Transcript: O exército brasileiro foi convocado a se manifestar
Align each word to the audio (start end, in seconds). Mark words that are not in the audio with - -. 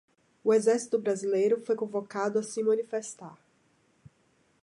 O 0.43 0.51
exército 0.51 0.97
brasileiro 0.97 1.63
foi 1.63 1.75
convocado 1.75 2.39
a 2.39 2.41
se 2.41 2.63
manifestar 2.63 3.37